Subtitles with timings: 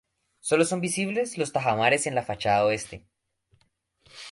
[0.39, 3.05] Solo son visibles los tajamares en la fachada oeste.